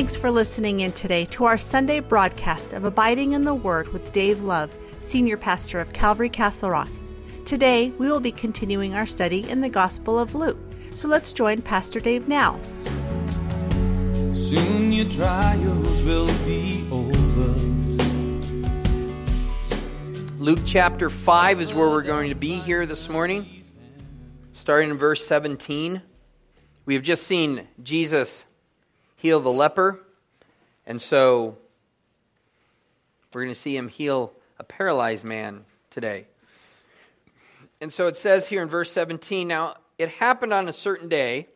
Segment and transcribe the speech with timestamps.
[0.00, 4.14] Thanks for listening in today to our Sunday broadcast of Abiding in the Word with
[4.14, 6.88] Dave Love, Senior Pastor of Calvary Castle Rock.
[7.44, 10.56] Today, we will be continuing our study in the Gospel of Luke.
[10.94, 12.58] So let's join Pastor Dave now.
[14.32, 17.52] Soon your trials will be over.
[20.42, 23.46] Luke chapter 5 is where we're going to be here this morning,
[24.54, 26.00] starting in verse 17.
[26.86, 28.46] We have just seen Jesus
[29.20, 30.00] heal the leper,
[30.86, 31.58] and so
[33.32, 36.26] we're going to see him heal a paralyzed man today.
[37.80, 41.48] And so it says here in verse 17 Now it happened on a certain day,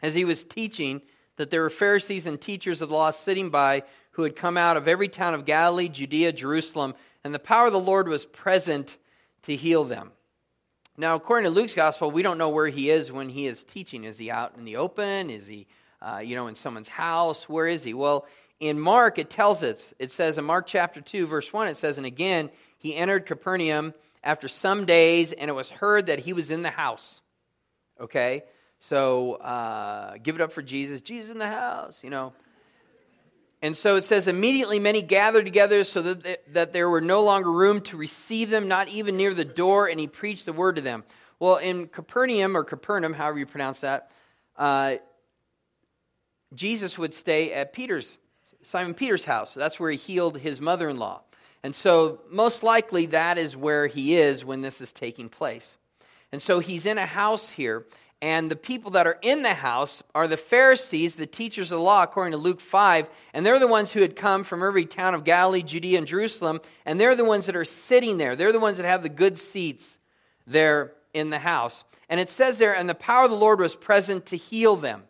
[0.00, 1.02] as he was teaching,
[1.36, 3.82] that there were Pharisees and teachers of the law sitting by
[4.12, 7.72] who had come out of every town of Galilee, Judea, Jerusalem, and the power of
[7.72, 8.96] the Lord was present
[9.42, 10.10] to heal them.
[10.96, 14.04] Now, according to Luke's gospel, we don't know where he is when he is teaching.
[14.04, 15.30] Is he out in the open?
[15.30, 15.66] Is he,
[16.02, 17.48] uh, you know, in someone's house?
[17.48, 17.94] Where is he?
[17.94, 18.26] Well,
[18.60, 21.98] in Mark, it tells us, it says in Mark chapter 2, verse 1, it says,
[21.98, 26.50] And again, he entered Capernaum after some days, and it was heard that he was
[26.50, 27.20] in the house.
[28.00, 28.44] Okay?
[28.78, 31.00] So uh, give it up for Jesus.
[31.00, 32.32] Jesus in the house, you know.
[33.62, 37.50] And so it says, immediately many gathered together so that, that there were no longer
[37.50, 40.82] room to receive them, not even near the door, and he preached the word to
[40.82, 41.04] them.
[41.38, 44.10] Well, in Capernaum, or Capernaum, however you pronounce that,
[44.56, 44.96] uh,
[46.54, 48.16] Jesus would stay at Peter's,
[48.62, 49.54] Simon Peter's house.
[49.54, 51.22] That's where he healed his mother in law.
[51.62, 55.76] And so, most likely, that is where he is when this is taking place.
[56.32, 57.86] And so, he's in a house here,
[58.20, 61.84] and the people that are in the house are the Pharisees, the teachers of the
[61.84, 65.14] law, according to Luke 5, and they're the ones who had come from every town
[65.14, 68.36] of Galilee, Judea, and Jerusalem, and they're the ones that are sitting there.
[68.36, 69.98] They're the ones that have the good seats
[70.46, 71.84] there in the house.
[72.08, 75.02] And it says there, and the power of the Lord was present to heal them.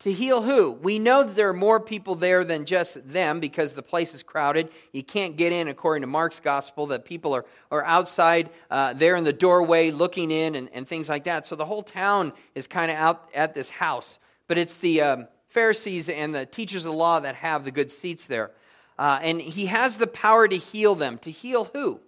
[0.00, 0.70] To heal who?
[0.70, 4.22] We know that there are more people there than just them because the place is
[4.22, 4.70] crowded.
[4.92, 9.16] You can't get in, according to Mark's gospel, that people are, are outside uh, there
[9.16, 11.46] in the doorway looking in and, and things like that.
[11.46, 14.20] So the whole town is kind of out at this house.
[14.46, 17.90] But it's the um, Pharisees and the teachers of the law that have the good
[17.90, 18.52] seats there.
[19.00, 21.18] Uh, and he has the power to heal them.
[21.18, 22.00] To heal who?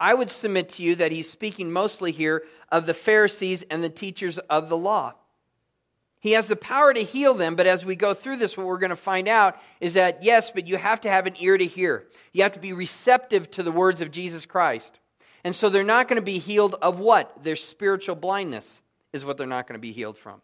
[0.00, 3.90] I would submit to you that he's speaking mostly here of the Pharisees and the
[3.90, 5.14] teachers of the law.
[6.26, 8.78] He has the power to heal them, but as we go through this, what we're
[8.78, 11.64] going to find out is that, yes, but you have to have an ear to
[11.64, 12.08] hear.
[12.32, 14.98] You have to be receptive to the words of Jesus Christ.
[15.44, 17.44] And so they're not going to be healed of what?
[17.44, 18.82] Their spiritual blindness
[19.12, 20.42] is what they're not going to be healed from.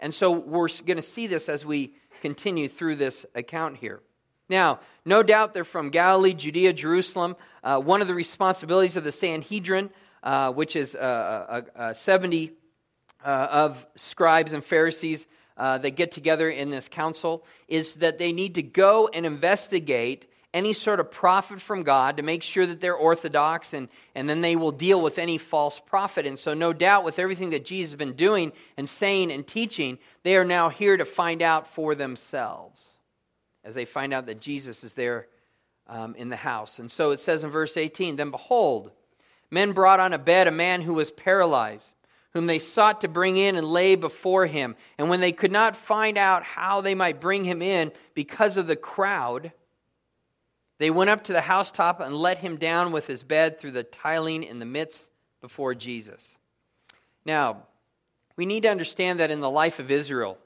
[0.00, 4.02] And so we're going to see this as we continue through this account here.
[4.50, 7.36] Now, no doubt they're from Galilee, Judea, Jerusalem.
[7.62, 9.88] Uh, one of the responsibilities of the Sanhedrin,
[10.22, 12.52] uh, which is uh, 70
[13.24, 15.26] uh, of scribes and Pharisees
[15.56, 20.26] uh, that get together in this council is that they need to go and investigate
[20.52, 24.40] any sort of prophet from God to make sure that they're orthodox, and, and then
[24.40, 26.26] they will deal with any false prophet.
[26.26, 29.98] And so, no doubt, with everything that Jesus has been doing and saying and teaching,
[30.22, 32.84] they are now here to find out for themselves
[33.64, 35.26] as they find out that Jesus is there
[35.88, 36.78] um, in the house.
[36.78, 38.92] And so it says in verse 18 Then behold,
[39.50, 41.90] men brought on a bed a man who was paralyzed
[42.34, 44.74] whom they sought to bring in and lay before him.
[44.98, 48.66] And when they could not find out how they might bring him in because of
[48.66, 49.52] the crowd,
[50.78, 53.84] they went up to the housetop and let him down with his bed through the
[53.84, 55.06] tiling in the midst
[55.40, 56.36] before Jesus.
[57.24, 57.62] Now,
[58.36, 60.36] we need to understand that in the life of Israel,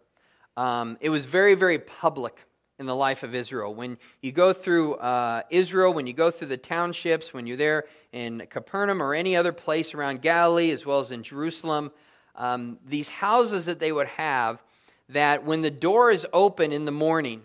[0.58, 2.36] um, it was very, very public
[2.78, 3.74] in the life of Israel.
[3.74, 7.84] When you go through uh, Israel, when you go through the townships, when you're there
[8.12, 11.90] in Capernaum or any other place around Galilee, as well as in Jerusalem,
[12.36, 14.62] um, these houses that they would have,
[15.08, 17.42] that when the door is open in the morning,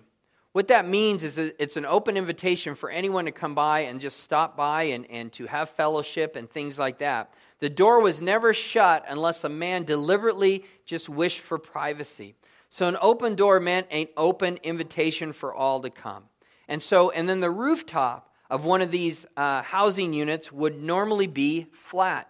[0.52, 4.00] what that means is that it's an open invitation for anyone to come by and
[4.00, 7.34] just stop by and, and to have fellowship and things like that.
[7.60, 12.36] The door was never shut unless a man deliberately just wished for privacy.
[12.74, 16.24] So an open door meant an open invitation for all to come.
[16.68, 21.28] And so, and then the rooftop of one of these uh, housing units would normally
[21.28, 22.28] be flat.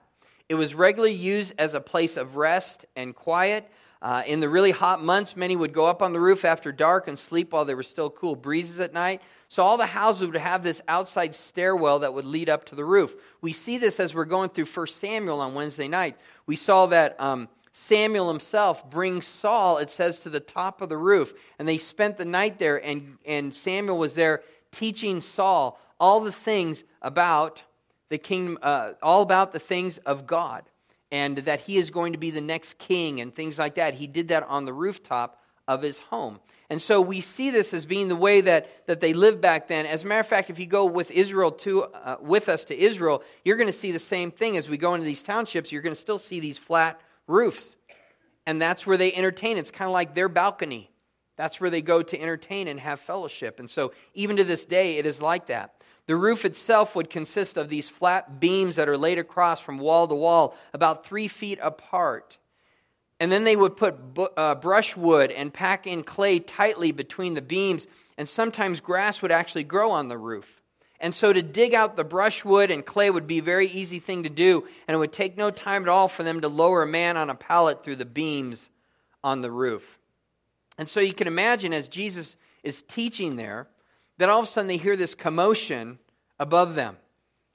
[0.50, 3.72] It was regularly used as a place of rest and quiet.
[4.02, 7.08] Uh, in the really hot months, many would go up on the roof after dark
[7.08, 9.22] and sleep while there were still cool breezes at night.
[9.48, 12.84] So all the houses would have this outside stairwell that would lead up to the
[12.84, 13.16] roof.
[13.40, 16.18] We see this as we're going through 1 Samuel on Wednesday night.
[16.46, 20.98] We saw that um, Samuel himself brings Saul, it says, to the top of the
[20.98, 21.34] roof.
[21.58, 26.32] And they spent the night there, and, and Samuel was there teaching Saul all the
[26.32, 27.62] things about
[28.10, 30.64] the kingdom, uh, all about the things of God,
[31.12, 33.96] and that he is going to be the next king and things like that.
[33.96, 36.40] He did that on the rooftop of his home.
[36.70, 39.86] And so we see this as being the way that, that they lived back then.
[39.86, 42.78] As a matter of fact, if you go with Israel to, uh, with us to
[42.78, 45.72] Israel, you're going to see the same thing as we go into these townships.
[45.72, 47.76] You're going to still see these flat roofs.
[48.46, 49.58] And that's where they entertain.
[49.58, 50.90] It's kind of like their balcony.
[51.38, 53.60] That's where they go to entertain and have fellowship.
[53.60, 55.74] And so, even to this day, it is like that.
[56.06, 60.08] The roof itself would consist of these flat beams that are laid across from wall
[60.08, 62.38] to wall, about three feet apart.
[63.20, 63.96] And then they would put
[64.36, 67.88] uh, brushwood and pack in clay tightly between the beams,
[68.18, 70.62] and sometimes grass would actually grow on the roof.
[71.04, 74.24] And so to dig out the brushwood and clay would be a very easy thing
[74.24, 76.88] to do, and it would take no time at all for them to lower a
[76.88, 78.70] man on a pallet through the beams
[79.22, 79.84] on the roof.
[80.78, 83.68] And so you can imagine as Jesus is teaching there,
[84.18, 86.00] that all of a sudden they hear this commotion
[86.40, 86.96] above them.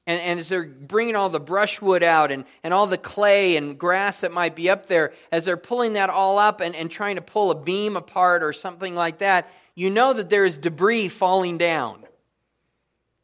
[0.06, 3.78] And, and, as they're bringing all the brushwood out and, and all the clay and
[3.78, 7.16] grass that might be up there, as they're pulling that all up and, and trying
[7.16, 11.08] to pull a beam apart or something like that, you know that there is debris
[11.08, 12.04] falling down.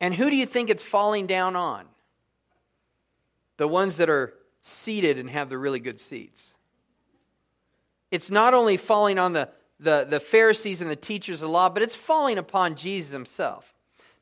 [0.05, 1.87] And who do you think it's falling down on?
[3.57, 6.43] The ones that are seated and have the really good seats.
[8.11, 9.49] It's not only falling on the,
[9.81, 13.73] the, the Pharisees and the teachers of the law, but it's falling upon Jesus himself.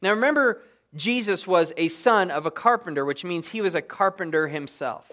[0.00, 0.62] Now remember,
[0.94, 5.10] Jesus was a son of a carpenter, which means he was a carpenter himself.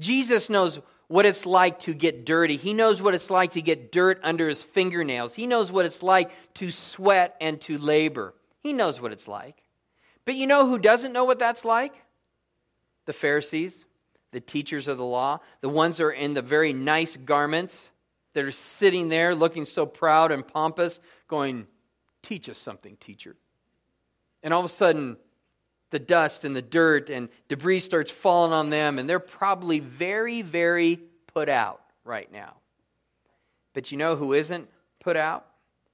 [0.00, 2.56] Jesus knows what it's like to get dirty.
[2.56, 5.36] He knows what it's like to get dirt under his fingernails.
[5.36, 8.34] He knows what it's like to sweat and to labor.
[8.64, 9.62] He knows what it's like.
[10.28, 11.94] But you know who doesn't know what that's like?
[13.06, 13.86] The Pharisees,
[14.30, 17.90] the teachers of the law, the ones that are in the very nice garments
[18.34, 21.66] that are sitting there looking so proud and pompous, going,
[22.22, 23.36] Teach us something, teacher.
[24.42, 25.16] And all of a sudden,
[25.88, 30.42] the dust and the dirt and debris starts falling on them, and they're probably very,
[30.42, 31.00] very
[31.32, 32.52] put out right now.
[33.72, 34.68] But you know who isn't
[35.00, 35.46] put out?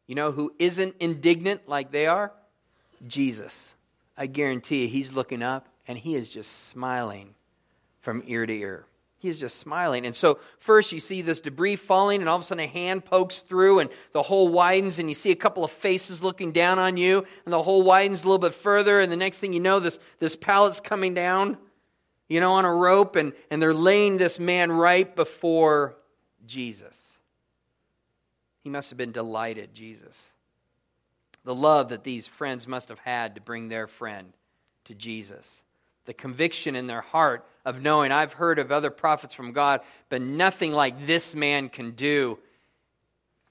[0.08, 2.32] You know who isn't indignant like they are?
[3.06, 3.75] Jesus.
[4.16, 7.34] I guarantee you, he's looking up and he is just smiling
[8.00, 8.87] from ear to ear.
[9.25, 10.05] He's just smiling.
[10.05, 13.06] And so, first, you see this debris falling, and all of a sudden, a hand
[13.06, 16.78] pokes through, and the hole widens, and you see a couple of faces looking down
[16.78, 19.61] on you, and the hole widens a little bit further, and the next thing you
[19.61, 21.56] know, this, this pallet's coming down,
[22.28, 25.96] you know, on a rope, and, and they're laying this man right before
[26.44, 27.00] Jesus.
[28.62, 30.22] He must have been delighted, Jesus.
[31.44, 34.32] The love that these friends must have had to bring their friend
[34.85, 35.62] to Jesus
[36.06, 40.20] the conviction in their heart of knowing, I've heard of other prophets from God, but
[40.20, 42.38] nothing like this man can do.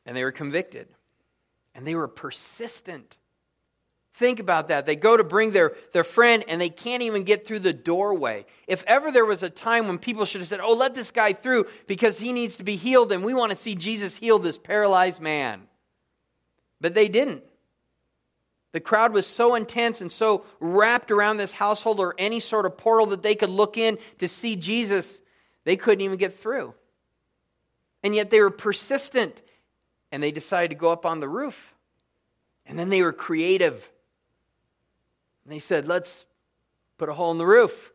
[0.06, 0.88] And they were convicted.
[1.74, 3.18] And they were persistent.
[4.16, 4.86] Think about that.
[4.86, 8.46] They go to bring their, their friend and they can't even get through the doorway.
[8.68, 11.34] If ever there was a time when people should have said, Oh, let this guy
[11.34, 14.60] through because he needs to be healed and we want to see Jesus heal this
[14.60, 15.64] paralyzed man.
[16.80, 17.44] But they didn't.
[18.74, 22.76] The crowd was so intense and so wrapped around this household or any sort of
[22.76, 25.22] portal that they could look in to see Jesus,
[25.64, 26.74] they couldn't even get through.
[28.02, 29.42] And yet they were persistent
[30.12, 31.74] and they decided to go up on the roof.
[32.66, 33.90] And then they were creative.
[35.46, 36.26] And they said, Let's
[36.98, 37.94] put a hole in the roof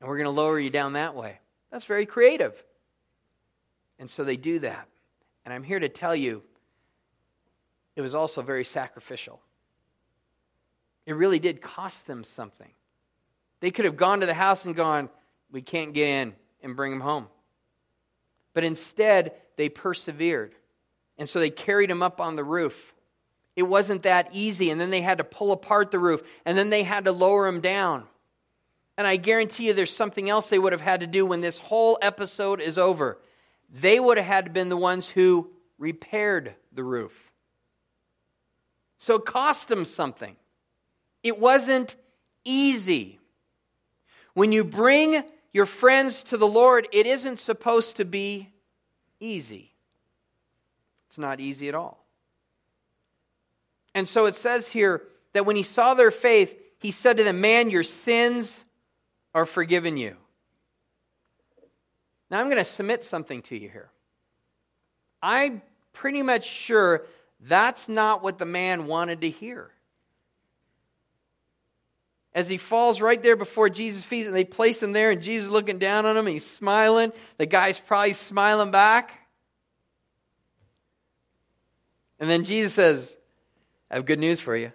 [0.00, 1.38] and we're going to lower you down that way.
[1.70, 2.54] That's very creative.
[3.98, 4.86] And so they do that.
[5.44, 6.42] And I'm here to tell you,
[7.96, 9.40] it was also very sacrificial.
[11.06, 12.70] It really did cost them something.
[13.60, 15.08] They could have gone to the house and gone,
[15.50, 17.26] We can't get in and bring him home.
[18.54, 20.54] But instead, they persevered.
[21.18, 22.94] And so they carried him up on the roof.
[23.54, 24.70] It wasn't that easy.
[24.70, 26.22] And then they had to pull apart the roof.
[26.44, 28.04] And then they had to lower him down.
[28.96, 31.58] And I guarantee you there's something else they would have had to do when this
[31.58, 33.18] whole episode is over.
[33.72, 37.12] They would have had to been the ones who repaired the roof.
[38.98, 40.36] So it cost them something.
[41.22, 41.96] It wasn't
[42.44, 43.18] easy.
[44.34, 45.22] When you bring
[45.52, 48.48] your friends to the Lord, it isn't supposed to be
[49.18, 49.72] easy.
[51.08, 52.04] It's not easy at all.
[53.94, 57.40] And so it says here that when he saw their faith, he said to them,
[57.40, 58.64] Man, your sins
[59.34, 60.16] are forgiven you.
[62.30, 63.90] Now I'm going to submit something to you here.
[65.20, 65.62] I'm
[65.92, 67.06] pretty much sure
[67.40, 69.70] that's not what the man wanted to hear
[72.34, 75.48] as he falls right there before Jesus' feet, and they place him there, and Jesus
[75.48, 77.12] looking down on him, and he's smiling.
[77.38, 79.18] The guy's probably smiling back.
[82.20, 83.16] And then Jesus says,
[83.90, 84.72] I have good news for you.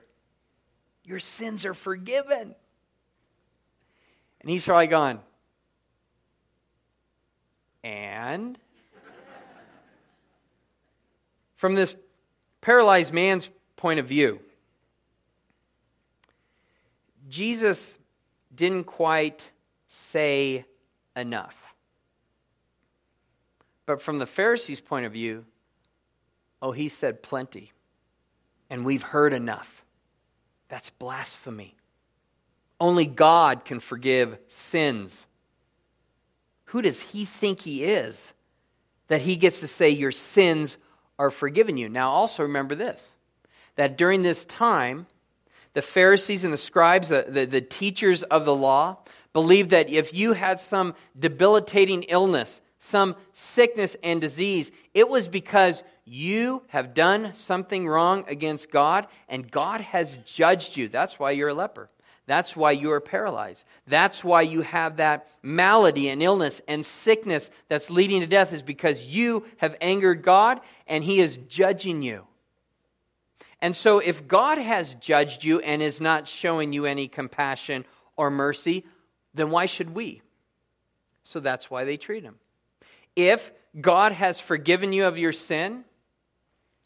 [1.05, 2.55] Your sins are forgiven.
[4.41, 5.19] And he's probably gone.
[7.83, 8.57] And
[11.55, 11.95] from this
[12.61, 14.39] paralyzed man's point of view,
[17.35, 17.97] Jesus
[18.55, 19.49] didn't quite
[19.89, 20.63] say
[21.17, 21.53] enough.
[23.85, 25.43] But from the Pharisees' point of view,
[26.61, 27.73] oh, he said plenty.
[28.69, 29.83] And we've heard enough.
[30.69, 31.75] That's blasphemy.
[32.79, 35.27] Only God can forgive sins.
[36.67, 38.33] Who does he think he is
[39.09, 40.77] that he gets to say, Your sins
[41.19, 41.89] are forgiven you?
[41.89, 43.11] Now, also remember this
[43.75, 45.05] that during this time,
[45.75, 48.97] the Pharisees and the scribes, the, the, the teachers of the law,
[49.33, 55.83] believed that if you had some debilitating illness, some sickness and disease, it was because
[56.05, 60.87] you have done something wrong against God and God has judged you.
[60.87, 61.89] That's why you're a leper.
[62.25, 63.65] That's why you are paralyzed.
[63.85, 68.61] That's why you have that malady and illness and sickness that's leading to death, is
[68.61, 72.25] because you have angered God and He is judging you.
[73.61, 77.85] And so, if God has judged you and is not showing you any compassion
[78.15, 78.85] or mercy,
[79.33, 80.21] then why should we?
[81.23, 82.35] So that's why they treat him.
[83.15, 85.83] If God has forgiven you of your sin,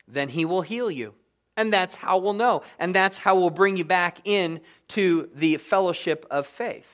[0.08, 1.14] then he will heal you.
[1.58, 2.64] And that's how we'll know.
[2.80, 6.88] And that's how we'll bring you back in to the fellowship of faith,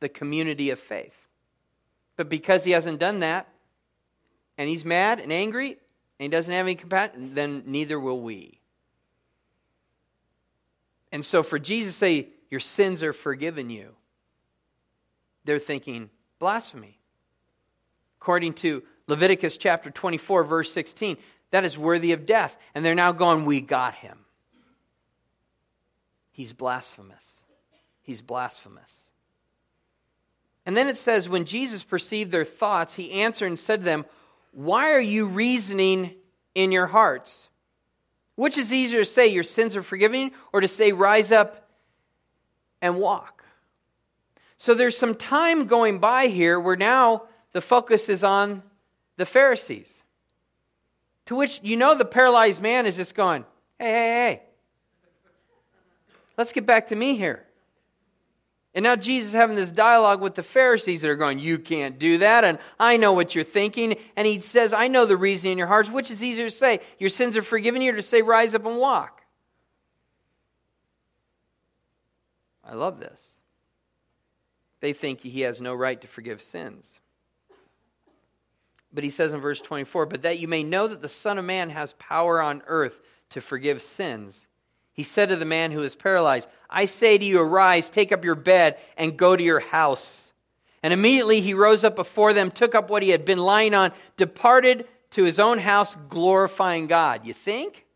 [0.00, 1.14] the community of faith.
[2.16, 3.48] But because he hasn't done that,
[4.58, 5.78] and he's mad and angry, and
[6.18, 8.60] he doesn't have any compassion, then neither will we.
[11.12, 13.90] And so for Jesus to say, Your sins are forgiven you,
[15.44, 16.98] they're thinking blasphemy.
[18.20, 21.16] According to Leviticus chapter 24, verse 16,
[21.50, 22.56] that is worthy of death.
[22.74, 24.18] And they're now going, We got him.
[26.32, 27.40] He's blasphemous.
[28.00, 29.02] He's blasphemous.
[30.64, 34.06] And then it says, When Jesus perceived their thoughts, he answered and said to them,
[34.52, 36.14] Why are you reasoning
[36.54, 37.48] in your hearts?
[38.34, 41.68] Which is easier to say, Your sins are forgiven, or to say, Rise up
[42.80, 43.44] and walk?
[44.56, 48.62] So there's some time going by here where now the focus is on
[49.16, 50.02] the Pharisees.
[51.26, 53.44] To which you know the paralyzed man is just going,
[53.78, 54.42] Hey, hey, hey,
[56.36, 57.44] let's get back to me here.
[58.74, 61.98] And now Jesus is having this dialogue with the Pharisees that are going, You can't
[61.98, 63.96] do that, and I know what you're thinking.
[64.16, 65.90] And he says, I know the reason in your hearts.
[65.90, 68.64] Which is easier to say, Your sins are forgiven you, or to say, Rise up
[68.64, 69.22] and walk?
[72.64, 73.22] I love this.
[74.80, 76.98] They think he has no right to forgive sins.
[78.92, 81.44] But he says in verse 24, But that you may know that the Son of
[81.44, 82.98] Man has power on earth
[83.30, 84.46] to forgive sins
[84.92, 88.24] he said to the man who was paralyzed, I say to you, arise, take up
[88.24, 90.32] your bed, and go to your house.
[90.82, 93.92] And immediately he rose up before them, took up what he had been lying on,
[94.16, 97.24] departed to his own house, glorifying God.
[97.24, 97.86] You think?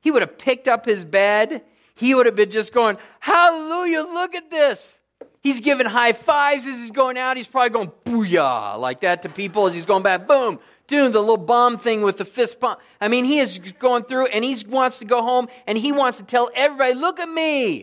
[0.00, 1.62] He would have picked up his bed.
[1.94, 4.98] He would have been just going, Hallelujah, look at this.
[5.40, 7.36] He's giving high fives as he's going out.
[7.36, 10.26] He's probably going booyah like that to people as he's going back.
[10.26, 10.60] Boom,
[10.92, 12.78] doing the little bomb thing with the fist pump.
[13.00, 16.18] I mean, he is going through and he wants to go home and he wants
[16.18, 17.82] to tell everybody, look at me.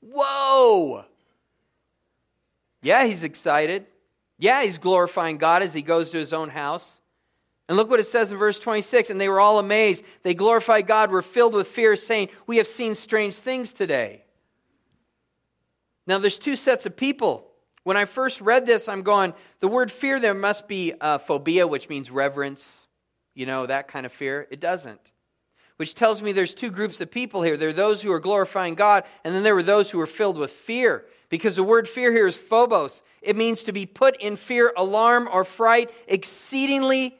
[0.00, 1.04] Whoa.
[2.82, 3.86] Yeah, he's excited.
[4.38, 7.00] Yeah, he's glorifying God as he goes to his own house.
[7.68, 10.04] And look what it says in verse 26 and they were all amazed.
[10.22, 14.22] They glorified God, were filled with fear, saying, We have seen strange things today.
[16.06, 17.50] Now, there's two sets of people
[17.84, 21.66] when I first read this, I'm going, the word fear there must be uh, phobia,
[21.66, 22.88] which means reverence,
[23.34, 24.48] you know, that kind of fear.
[24.50, 25.12] It doesn't.
[25.76, 27.56] Which tells me there's two groups of people here.
[27.56, 30.38] There are those who are glorifying God, and then there were those who were filled
[30.38, 31.04] with fear.
[31.28, 33.02] Because the word fear here is phobos.
[33.20, 37.18] It means to be put in fear, alarm, or fright, exceedingly,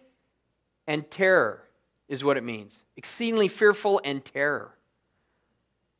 [0.86, 1.62] and terror
[2.08, 2.78] is what it means.
[2.96, 4.74] Exceedingly fearful and terror.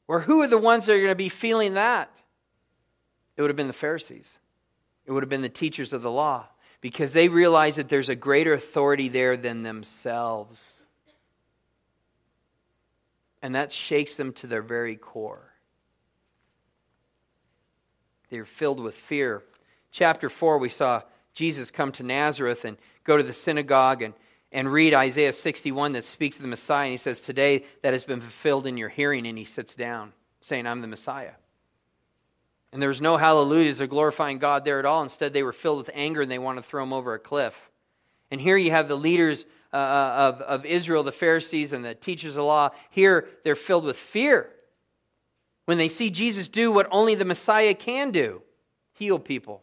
[0.06, 2.11] Or who are the ones that are going to be feeling that?
[3.37, 4.38] It would have been the Pharisees.
[5.06, 6.46] It would have been the teachers of the law
[6.80, 10.62] because they realize that there's a greater authority there than themselves.
[13.42, 15.50] And that shakes them to their very core.
[18.30, 19.42] They're filled with fear.
[19.92, 21.02] Chapter 4, we saw
[21.34, 24.14] Jesus come to Nazareth and go to the synagogue and,
[24.50, 26.84] and read Isaiah 61 that speaks of the Messiah.
[26.84, 29.26] And he says, Today that has been fulfilled in your hearing.
[29.26, 31.32] And he sits down, saying, I'm the Messiah.
[32.75, 35.04] And there was no hallelujahs or glorifying God there at all.
[35.04, 37.54] Instead, they were filled with anger and they wanted to throw him over a cliff.
[38.33, 41.95] And here you have the leaders uh, uh, of, of Israel, the Pharisees and the
[41.95, 42.71] teachers of the law.
[42.90, 44.50] Here, they're filled with fear
[45.66, 48.43] when they see Jesus do what only the Messiah can do
[48.95, 49.62] heal people.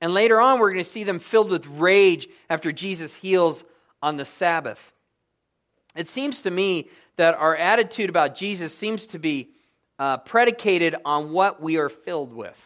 [0.00, 3.64] And later on, we're going to see them filled with rage after Jesus heals
[4.00, 4.92] on the Sabbath.
[5.96, 9.48] It seems to me that our attitude about Jesus seems to be
[9.98, 12.56] uh, predicated on what we are filled with.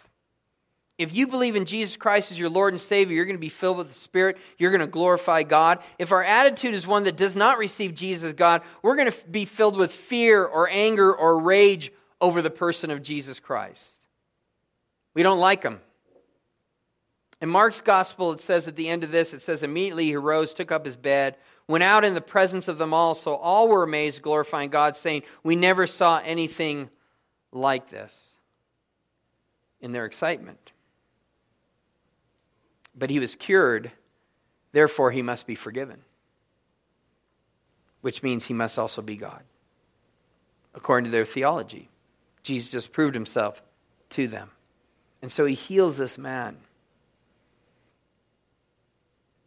[0.99, 3.49] If you believe in Jesus Christ as your Lord and Savior, you're going to be
[3.49, 4.37] filled with the Spirit.
[4.59, 5.81] You're going to glorify God.
[5.99, 9.45] If our attitude is one that does not receive Jesus God, we're going to be
[9.45, 13.97] filled with fear or anger or rage over the person of Jesus Christ.
[15.15, 15.81] We don't like him.
[17.41, 20.55] In Mark's gospel, it says at the end of this, it says, Immediately he rose,
[20.55, 21.37] took up his bed,
[21.67, 23.17] went out in the presence of them all.
[23.17, 26.91] So all were amazed, glorifying God, saying, We never saw anything
[27.53, 28.31] like this
[29.81, 30.73] in their excitement.
[32.97, 33.91] But he was cured,
[34.73, 36.03] therefore he must be forgiven,
[38.01, 39.43] which means he must also be God,
[40.75, 41.89] according to their theology.
[42.43, 43.63] Jesus just proved himself
[44.11, 44.51] to them.
[45.23, 46.57] And so he heals this man.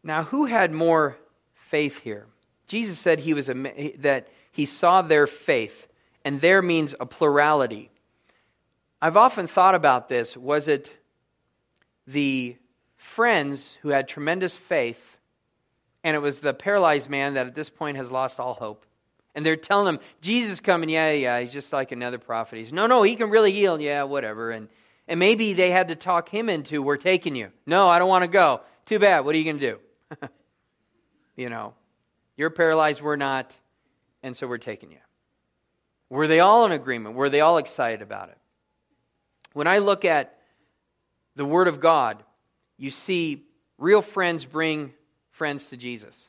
[0.03, 1.17] Now, who had more
[1.69, 2.27] faith here?
[2.67, 5.87] Jesus said he was that he saw their faith,
[6.23, 7.91] and there means a plurality.
[9.05, 10.35] I've often thought about this.
[10.35, 10.91] Was it
[12.07, 12.55] the
[12.97, 14.99] friends who had tremendous faith,
[16.03, 18.83] and it was the paralyzed man that at this point has lost all hope?
[19.35, 22.57] And they're telling him, Jesus coming, yeah, yeah, he's just like another prophet.
[22.57, 24.49] He's, no, no, he can really heal, yeah, whatever.
[24.49, 24.69] And,
[25.07, 27.51] and maybe they had to talk him into, we're taking you.
[27.67, 28.61] No, I don't want to go.
[28.87, 29.19] Too bad.
[29.19, 29.71] What are you going to
[30.19, 30.29] do?
[31.35, 31.75] you know,
[32.37, 33.55] you're paralyzed, we're not,
[34.23, 34.97] and so we're taking you.
[36.09, 37.13] Were they all in agreement?
[37.13, 38.37] Were they all excited about it?
[39.55, 40.37] When I look at
[41.37, 42.21] the Word of God,
[42.77, 43.45] you see
[43.77, 44.93] real friends bring
[45.31, 46.27] friends to Jesus.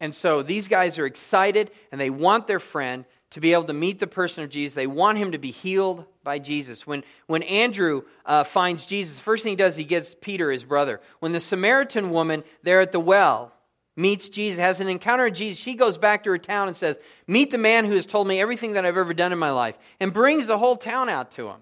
[0.00, 3.72] And so these guys are excited and they want their friend to be able to
[3.72, 4.74] meet the person of Jesus.
[4.74, 6.88] They want him to be healed by Jesus.
[6.88, 10.64] When, when Andrew uh, finds Jesus, the first thing he does, he gets Peter, his
[10.64, 11.00] brother.
[11.20, 13.52] When the Samaritan woman there at the well
[13.94, 16.98] meets Jesus, has an encounter with Jesus, she goes back to her town and says,
[17.28, 19.78] Meet the man who has told me everything that I've ever done in my life,
[20.00, 21.60] and brings the whole town out to him.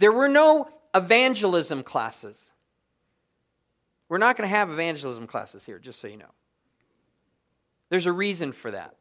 [0.00, 2.50] There were no evangelism classes.
[4.08, 6.32] We're not going to have evangelism classes here, just so you know.
[7.90, 8.96] There's a reason for that.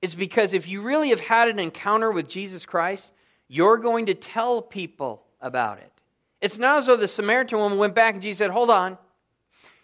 [0.00, 3.12] It's because if you really have had an encounter with Jesus Christ,
[3.48, 5.92] you're going to tell people about it.
[6.40, 8.96] It's not as though the Samaritan woman went back and Jesus said, Hold on,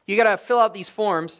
[0.07, 1.39] you got to fill out these forms,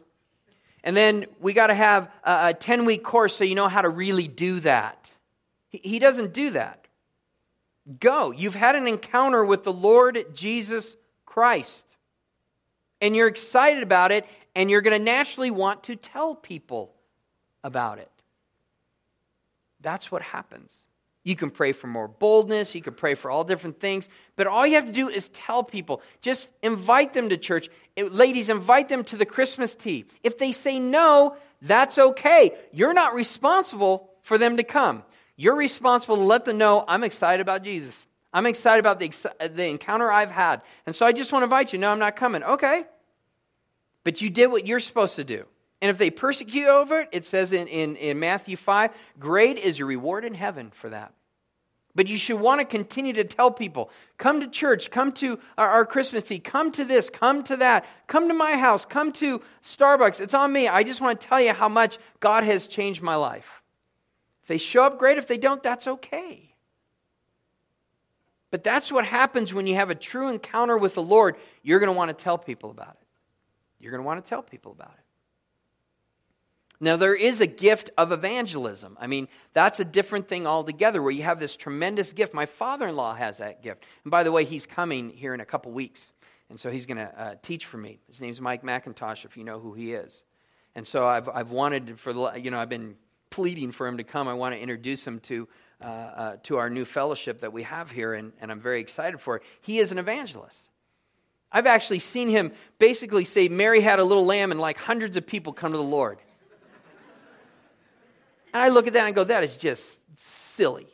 [0.83, 3.89] and then we got to have a 10 week course so you know how to
[3.89, 5.09] really do that.
[5.71, 6.84] He doesn't do that.
[8.01, 8.31] Go.
[8.31, 11.85] You've had an encounter with the Lord Jesus Christ,
[13.01, 16.95] and you're excited about it, and you're going to naturally want to tell people
[17.63, 18.11] about it.
[19.81, 20.73] That's what happens.
[21.25, 22.75] You can pray for more boldness.
[22.75, 24.09] You can pray for all different things.
[24.37, 26.03] But all you have to do is tell people.
[26.21, 27.71] Just invite them to church.
[27.97, 30.05] Ladies, invite them to the Christmas tea.
[30.23, 32.53] If they say no, that's okay.
[32.73, 35.03] You're not responsible for them to come.
[35.37, 38.07] You're responsible to let them know I'm excited about Jesus.
[38.33, 39.11] I'm excited about the,
[39.49, 40.63] the encounter I've had.
[40.87, 41.79] And so I just want to invite you.
[41.79, 42.43] No, I'm not coming.
[42.43, 42.85] Okay.
[44.03, 45.47] But you did what you're supposed to do.
[45.81, 49.59] And if they persecute you over it, it says in, in, in Matthew 5, great
[49.59, 51.13] is your reward in heaven for that.
[51.95, 55.69] But you should want to continue to tell people come to church, come to our,
[55.69, 59.43] our, Christmas tea, come to this, come to that, come to my house, come to
[59.63, 60.21] Starbucks.
[60.21, 60.67] It's on me.
[60.67, 63.63] I just want to tell you how much God has changed my life.
[64.45, 65.17] If they show up, great.
[65.17, 66.55] If they don't, that's okay.
[68.51, 71.37] But that's what happens when you have a true encounter with the Lord.
[71.63, 73.07] You're going to want to tell people about it.
[73.81, 75.05] You're going to want to tell people about it.
[76.79, 78.99] Now, there is a gift of evangelism.
[79.01, 82.35] I mean, that's a different thing altogether where you have this tremendous gift.
[82.35, 83.83] My father in law has that gift.
[84.05, 86.05] And by the way, he's coming here in a couple weeks.
[86.51, 87.99] And so he's going to uh, teach for me.
[88.09, 90.23] His name's Mike MacIntosh, if you know who he is.
[90.75, 92.97] And so I've, I've wanted for the, you know, I've been
[93.35, 94.29] pleading for him to come.
[94.29, 95.49] I want to introduce him to,
[95.81, 99.21] uh, uh, to our new fellowship that we have here, and, and I'm very excited
[99.21, 99.43] for it.
[99.61, 100.69] He is an evangelist.
[101.51, 105.27] I've actually seen him basically say, Mary had a little lamb, and like hundreds of
[105.27, 106.19] people come to the Lord.
[108.53, 110.87] And I look at that and go, that is just silly.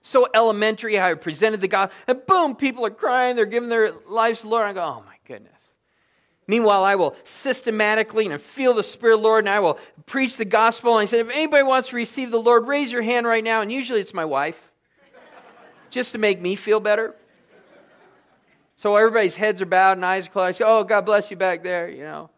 [0.00, 3.92] So elementary how I presented the God, and boom, people are crying, they're giving their
[4.08, 4.64] lives to the Lord.
[4.64, 5.55] I go, oh my goodness.
[6.48, 10.36] Meanwhile, I will systematically and feel the Spirit of the Lord, and I will preach
[10.36, 10.96] the gospel.
[10.96, 13.62] And I said, if anybody wants to receive the Lord, raise your hand right now.
[13.62, 14.58] And usually it's my wife,
[15.90, 17.14] just to make me feel better.
[18.76, 20.62] So everybody's heads are bowed and eyes are closed.
[20.62, 22.30] Oh, God bless you back there, you know.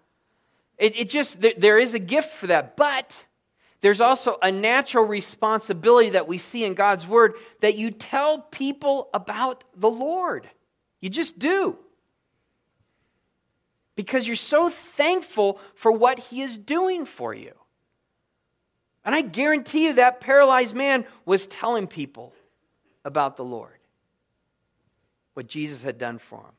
[0.79, 2.77] It, it just, there is a gift for that.
[2.77, 3.25] But
[3.81, 9.11] there's also a natural responsibility that we see in God's word that you tell people
[9.13, 10.49] about the Lord.
[11.01, 11.77] You just do.
[13.99, 17.53] Because you're so thankful for what he is doing for you.
[19.05, 22.33] And I guarantee you that paralyzed man was telling people
[23.05, 23.77] about the Lord,
[25.35, 26.55] what Jesus had done for him.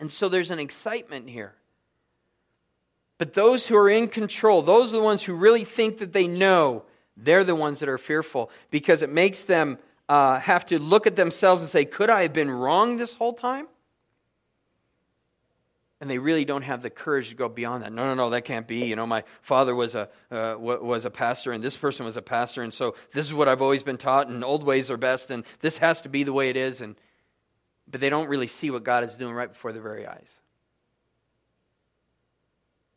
[0.00, 1.54] And so there's an excitement here.
[3.18, 6.26] But those who are in control, those are the ones who really think that they
[6.26, 6.82] know,
[7.16, 9.78] they're the ones that are fearful because it makes them
[10.08, 13.32] uh, have to look at themselves and say, Could I have been wrong this whole
[13.32, 13.68] time?
[16.02, 17.92] And they really don't have the courage to go beyond that.
[17.92, 18.86] No, no, no, that can't be.
[18.86, 22.22] You know, my father was a uh, was a pastor, and this person was a
[22.22, 25.30] pastor, and so this is what I've always been taught, and old ways are best,
[25.30, 26.80] and this has to be the way it is.
[26.80, 26.96] And
[27.88, 30.28] but they don't really see what God is doing right before their very eyes.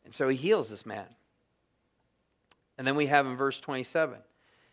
[0.03, 1.05] And so He heals this man.
[2.79, 4.17] And then we have in verse 27.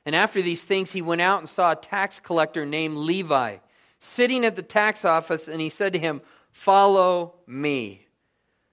[0.06, 3.58] And after these things, he went out and saw a tax collector named Levi
[4.00, 8.06] sitting at the tax office, and he said to him, Follow me.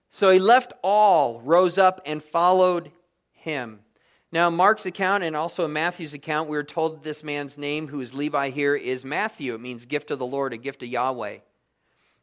[0.10, 2.91] So he left all, rose up, and followed
[3.32, 3.80] him.
[4.32, 8.13] Now, Mark's account and also Matthew's account, we are told this man's name, who is
[8.13, 9.56] Levi here, is Matthew.
[9.56, 11.39] It means gift of the Lord, a gift of Yahweh.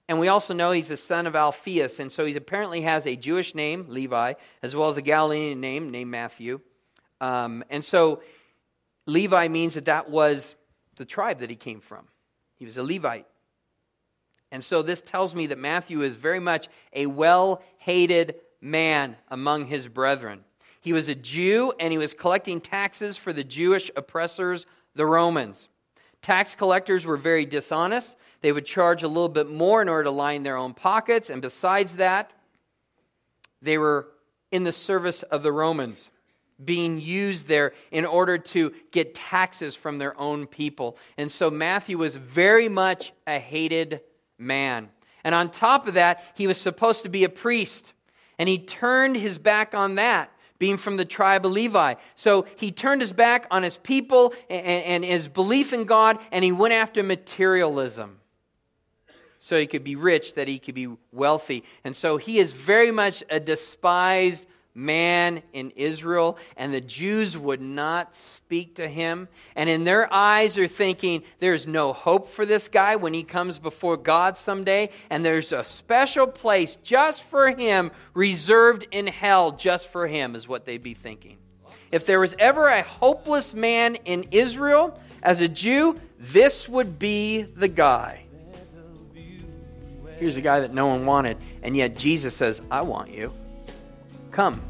[0.08, 3.16] And we also know he's the son of Alphaeus, and so he apparently has a
[3.16, 6.60] Jewish name, Levi, as well as a Galilean name named Matthew.
[7.20, 8.22] Um, and so
[9.06, 10.54] Levi means that that was
[10.94, 12.06] the tribe that he came from.
[12.54, 13.26] He was a Levite.
[14.52, 19.66] And so this tells me that Matthew is very much a well hated man among
[19.66, 20.44] his brethren.
[20.80, 25.68] He was a Jew and he was collecting taxes for the Jewish oppressors, the Romans.
[26.22, 28.16] Tax collectors were very dishonest.
[28.40, 31.30] They would charge a little bit more in order to line their own pockets.
[31.30, 32.32] And besides that,
[33.62, 34.08] they were
[34.52, 36.10] in the service of the Romans
[36.64, 40.96] being used there in order to get taxes from their own people.
[41.18, 44.00] And so Matthew was very much a hated
[44.38, 44.88] man.
[45.24, 47.92] And on top of that, he was supposed to be a priest.
[48.38, 51.94] And he turned his back on that, being from the tribe of Levi.
[52.14, 56.52] So he turned his back on his people and, his belief in God, and he
[56.52, 58.20] went after materialism.
[59.38, 61.62] So he could be rich, that he could be wealthy.
[61.84, 67.62] And so he is very much a despised man in Israel, and the Jews would
[67.62, 69.26] not speak to him.
[69.56, 73.58] And in their eyes, are thinking, there's no hope for this guy when he comes
[73.58, 79.88] before God someday, and there's a special place just for him, reserved in hell just
[79.88, 81.38] for him, is what they'd be thinking.
[81.90, 87.42] If there was ever a hopeless man in Israel as a Jew, this would be
[87.42, 88.24] the guy.
[90.18, 93.32] Here's a guy that no one wanted, and yet Jesus says, I want you.
[94.36, 94.60] Come,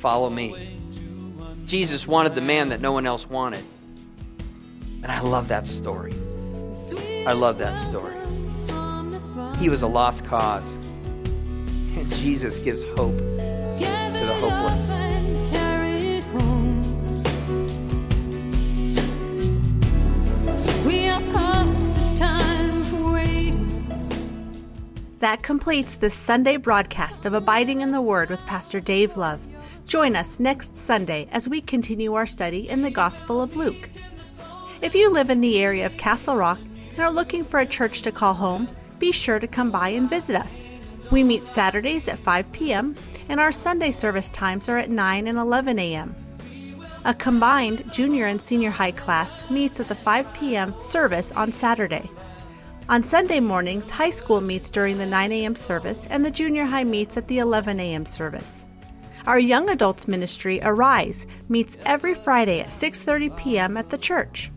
[0.00, 0.76] follow me.
[1.64, 3.64] Jesus wanted the man that no one else wanted.
[5.02, 6.12] And I love that story.
[7.26, 8.14] I love that story.
[9.56, 10.62] He was a lost cause.
[11.96, 13.18] And Jesus gives hope
[25.20, 29.40] That completes this Sunday broadcast of Abiding in the Word with Pastor Dave Love.
[29.84, 33.90] Join us next Sunday as we continue our study in the Gospel of Luke.
[34.80, 38.02] If you live in the area of Castle Rock and are looking for a church
[38.02, 38.68] to call home,
[39.00, 40.68] be sure to come by and visit us.
[41.10, 42.94] We meet Saturdays at 5 p.m.,
[43.28, 46.14] and our Sunday service times are at 9 and 11 a.m.
[47.04, 50.80] A combined junior and senior high class meets at the 5 p.m.
[50.80, 52.08] service on Saturday.
[52.90, 55.54] On Sunday mornings, high school meets during the 9 a.m.
[55.54, 58.06] service and the junior high meets at the 11 a.m.
[58.06, 58.66] service.
[59.26, 63.76] Our young adults ministry Arise meets every Friday at 6:30 p.m.
[63.76, 64.50] at the church.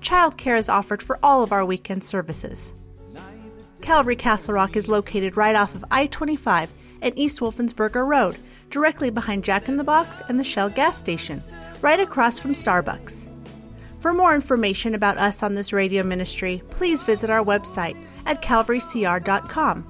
[0.00, 2.74] Childcare is offered for all of our weekend services.
[3.82, 6.68] Calvary Castle Rock is located right off of I-25
[7.02, 8.36] and East Wolfensberger Road,
[8.70, 11.40] directly behind Jack in the Box and the Shell gas station,
[11.82, 13.28] right across from Starbucks.
[13.98, 19.86] For more information about us on this radio ministry, please visit our website at calvarycr.com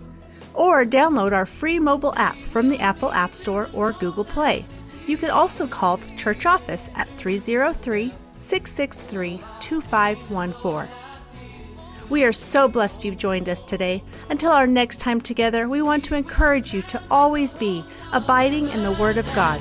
[0.54, 4.64] or download our free mobile app from the Apple App Store or Google Play.
[5.06, 10.94] You can also call the church office at 303 663 2514.
[12.08, 14.02] We are so blessed you've joined us today.
[14.30, 18.82] Until our next time together, we want to encourage you to always be abiding in
[18.82, 19.60] the Word of God.